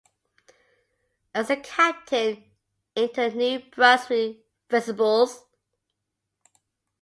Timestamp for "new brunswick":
3.35-4.43